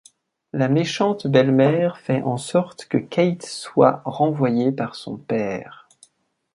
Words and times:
La 0.51 0.67
méchante 0.67 1.27
belle-mère 1.27 1.99
fait 1.99 2.23
en 2.23 2.35
sorte 2.37 2.85
que 2.85 2.97
Kate 2.97 3.45
soit 3.45 4.01
renvoyée 4.03 4.71
par 4.71 4.95
son 4.95 5.15
père. 5.17 5.87